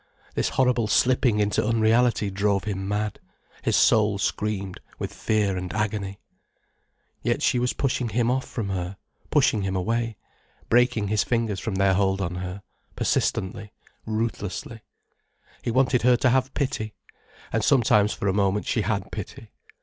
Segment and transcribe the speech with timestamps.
[0.33, 3.19] This horrible slipping into unreality drove him mad,
[3.61, 6.17] his soul screamed with fear and agony.
[7.21, 8.97] Yet she was pushing him off from her,
[9.29, 10.17] pushing him away,
[10.69, 12.63] breaking his fingers from their hold on her,
[12.95, 13.73] persistently,
[14.07, 14.81] ruthlessly.
[15.61, 16.95] He wanted her to have pity.
[17.53, 19.51] And sometimes for a moment she had pity.